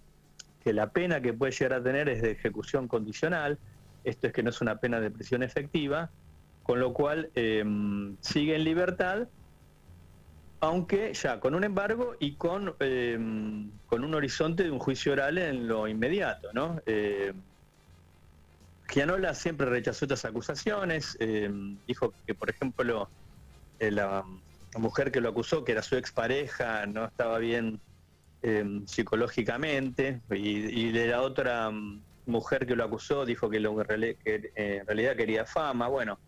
que 0.63 0.73
la 0.73 0.89
pena 0.89 1.21
que 1.21 1.33
puede 1.33 1.51
llegar 1.51 1.73
a 1.73 1.83
tener 1.83 2.09
es 2.09 2.23
de 2.23 2.31
ejecución 2.31 2.87
condicional, 2.87 3.59
esto 4.05 4.27
es 4.27 4.33
que 4.33 4.43
no 4.43 4.49
es 4.49 4.61
una 4.61 4.77
pena 4.77 4.99
de 4.99 5.11
prisión 5.11 5.43
efectiva, 5.43 6.09
con 6.63 6.79
lo 6.79 6.93
cual 6.93 7.29
eh, 7.35 7.63
sigue 8.21 8.55
en 8.55 8.63
libertad 8.63 9.27
aunque 10.65 11.13
ya 11.13 11.39
con 11.39 11.55
un 11.55 11.63
embargo 11.63 12.15
y 12.19 12.35
con, 12.35 12.75
eh, 12.79 13.17
con 13.85 14.03
un 14.03 14.13
horizonte 14.15 14.63
de 14.63 14.71
un 14.71 14.79
juicio 14.79 15.13
oral 15.13 15.37
en 15.37 15.67
lo 15.67 15.87
inmediato, 15.87 16.51
¿no? 16.53 16.81
Eh, 16.85 17.33
Gianola 18.87 19.33
siempre 19.33 19.67
rechazó 19.67 20.05
estas 20.05 20.25
acusaciones, 20.25 21.17
eh, 21.19 21.49
dijo 21.87 22.13
que, 22.25 22.35
por 22.35 22.49
ejemplo, 22.49 23.09
eh, 23.79 23.91
la, 23.91 24.23
mujer 24.77 25.11
que 25.11 25.21
lo 25.21 25.29
acusó, 25.29 25.63
que 25.63 25.71
era 25.71 25.81
su 25.81 25.95
expareja, 25.95 26.85
no 26.85 27.05
estaba 27.05 27.37
bien 27.37 27.79
psicológicamente, 28.85 30.21
y, 30.29 30.91
de 30.91 31.07
la 31.07 31.21
otra 31.21 31.71
mujer 32.25 32.65
que 32.65 32.75
lo 32.75 32.83
acusó, 32.83 33.25
dijo 33.25 33.49
que, 33.49 33.59
lo, 33.59 33.75
que 33.85 34.51
en 34.55 34.85
realidad 34.85 35.15
quería 35.15 35.45
fama, 35.45 35.87
bueno 35.87 36.19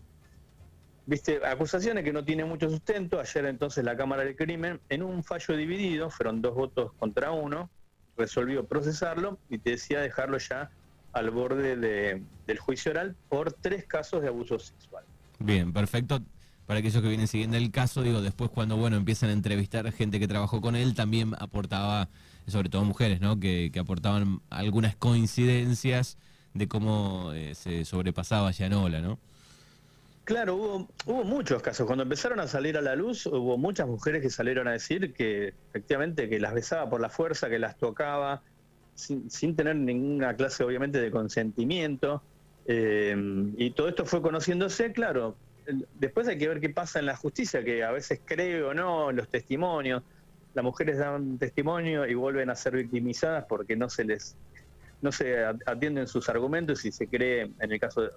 Viste, 1.07 1.39
acusaciones 1.45 2.03
que 2.03 2.11
no 2.11 2.25
tienen 2.25 2.49
mucho 2.49 2.69
sustento. 2.69 3.21
Ayer 3.21 3.45
entonces 3.45 3.81
la 3.83 3.95
Cámara 3.95 4.25
del 4.25 4.35
Crimen, 4.35 4.81
en 4.89 5.01
un 5.01 5.23
fallo 5.23 5.55
dividido, 5.55 6.09
fueron 6.09 6.41
dos 6.41 6.53
votos 6.53 6.91
contra 6.99 7.31
uno, 7.31 7.69
resolvió 8.17 8.65
procesarlo 8.65 9.39
y 9.49 9.57
te 9.57 9.71
decía 9.71 10.01
dejarlo 10.01 10.37
ya 10.37 10.69
al 11.13 11.31
borde 11.31 11.77
del 11.77 12.59
juicio 12.59 12.91
oral 12.91 13.15
por 13.29 13.53
tres 13.53 13.85
casos 13.85 14.21
de 14.21 14.27
abuso 14.27 14.59
sexual. 14.59 15.05
Bien, 15.39 15.71
perfecto. 15.71 16.19
Para 16.67 16.81
aquellos 16.81 17.01
que 17.01 17.07
vienen 17.07 17.27
siguiendo 17.27 17.55
el 17.55 17.71
caso, 17.71 18.03
digo, 18.03 18.21
después 18.21 18.51
cuando 18.51 18.75
bueno 18.75 18.97
empiezan 18.97 19.29
a 19.29 19.33
entrevistar 19.33 19.89
gente 19.93 20.19
que 20.19 20.27
trabajó 20.27 20.59
con 20.59 20.75
él, 20.75 20.95
también 20.95 21.33
aportaba, 21.39 22.09
sobre 22.45 22.67
todo 22.67 22.83
mujeres, 22.83 23.21
¿no? 23.21 23.39
Que, 23.39 23.71
aportaban 23.79 24.41
algunas 24.49 24.95
coincidencias 24.97 26.17
de 26.53 26.67
cómo 26.67 27.31
eh, 27.33 27.55
se 27.55 27.85
sobrepasaba 27.85 28.51
Yanola, 28.51 28.99
¿no? 28.99 29.17
Claro, 30.25 30.55
hubo, 30.55 30.87
hubo 31.05 31.23
muchos 31.23 31.61
casos. 31.61 31.85
Cuando 31.85 32.03
empezaron 32.03 32.41
a 32.41 32.47
salir 32.47 32.75
a 32.75 32.81
la 32.81 32.97
luz, 32.97 33.27
hubo 33.27 33.57
muchas 33.57 33.87
mujeres 33.87 34.21
que 34.21 34.29
salieron 34.29 34.67
a 34.67 34.73
decir 34.73 35.13
que 35.13 35.53
efectivamente 35.69 36.27
que 36.27 36.37
las 36.37 36.53
besaba 36.53 36.89
por 36.89 36.99
la 36.99 37.09
fuerza, 37.09 37.47
que 37.47 37.59
las 37.59 37.77
tocaba, 37.77 38.41
sin, 38.93 39.31
sin 39.31 39.55
tener 39.55 39.77
ninguna 39.77 40.35
clase 40.35 40.65
obviamente 40.65 40.99
de 40.99 41.11
consentimiento. 41.11 42.21
Eh, 42.65 43.15
y 43.55 43.71
todo 43.71 43.87
esto 43.87 44.05
fue 44.05 44.21
conociéndose, 44.21 44.91
claro. 44.91 45.37
Después 45.99 46.27
hay 46.27 46.37
que 46.37 46.47
ver 46.47 46.59
qué 46.59 46.69
pasa 46.69 46.99
en 46.99 47.05
la 47.05 47.15
justicia, 47.15 47.63
que 47.63 47.83
a 47.83 47.91
veces 47.91 48.21
cree 48.23 48.63
o 48.63 48.73
no 48.73 49.11
los 49.11 49.27
testimonios. 49.29 50.03
Las 50.53 50.63
mujeres 50.63 50.97
dan 50.97 51.37
testimonio 51.37 52.07
y 52.07 52.13
vuelven 52.13 52.49
a 52.49 52.55
ser 52.55 52.75
victimizadas 52.75 53.45
porque 53.47 53.75
no 53.75 53.89
se 53.89 54.05
les 54.05 54.35
no 55.01 55.11
se 55.11 55.45
atienden 55.65 56.07
sus 56.07 56.27
argumentos 56.27 56.83
y 56.85 56.91
se 56.91 57.07
cree, 57.07 57.51
en 57.59 57.71
el 57.71 57.79
caso 57.79 58.01
de 58.01 58.09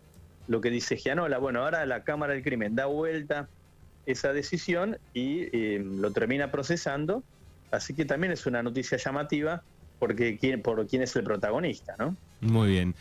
lo 0.49 0.61
que 0.61 0.71
dice 0.71 0.97
Gianola. 0.97 1.39
Bueno, 1.39 1.63
ahora 1.63 1.85
la 1.85 2.05
Cámara 2.05 2.33
del 2.33 2.43
Crimen 2.43 2.75
da 2.75 2.87
vuelta 2.87 3.49
esa 4.07 4.33
decisión 4.33 4.99
y 5.13 5.43
eh, 5.53 5.79
lo 5.85 6.11
termina 6.11 6.51
procesando, 6.51 7.23
así 7.71 7.95
que 7.95 8.07
también 8.07 8.33
es 8.33 8.47
una 8.47 8.63
noticia 8.63 8.97
llamativa 8.97 9.63
porque 9.99 10.59
por 10.65 10.87
quién 10.87 11.03
es 11.03 11.15
el 11.17 11.25
protagonista, 11.25 11.95
¿no? 11.99 12.17
Muy 12.41 12.71
bien. 12.71 12.95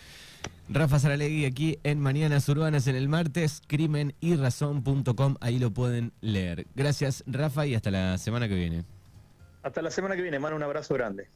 Rafa 0.72 1.00
Saralegui 1.00 1.46
aquí 1.46 1.80
en 1.84 2.00
Mañanas 2.00 2.48
Urbanas 2.48 2.86
en 2.86 2.96
el 2.96 3.10
martes, 3.10 3.64
crimen 3.66 4.14
y 4.20 4.36
razón.com, 4.36 5.36
ahí 5.42 5.58
lo 5.58 5.72
pueden 5.72 6.14
leer. 6.22 6.68
Gracias 6.76 7.24
Rafa 7.26 7.66
y 7.66 7.74
hasta 7.74 7.90
la 7.90 8.20
semana 8.20 8.48
que 8.48 8.54
viene. 8.54 8.86
Hasta 9.64 9.82
la 9.82 9.90
semana 9.90 10.16
que 10.16 10.22
viene, 10.22 10.38
mano, 10.38 10.56
un 10.56 10.62
abrazo 10.62 10.94
grande. 10.94 11.28